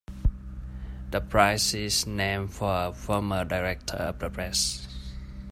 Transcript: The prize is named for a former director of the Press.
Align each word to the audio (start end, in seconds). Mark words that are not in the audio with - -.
The 1.11 1.21
prize 1.21 1.75
is 1.75 2.07
named 2.07 2.55
for 2.55 2.87
a 2.87 2.91
former 2.91 3.45
director 3.45 3.97
of 3.97 4.17
the 4.17 4.31
Press. 4.31 4.87